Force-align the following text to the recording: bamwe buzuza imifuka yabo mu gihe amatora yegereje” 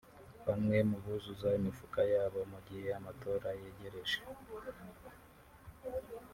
bamwe 0.47 0.77
buzuza 1.03 1.47
imifuka 1.59 1.99
yabo 2.13 2.39
mu 2.51 2.59
gihe 2.67 2.87
amatora 2.99 3.47
yegereje” 3.61 4.19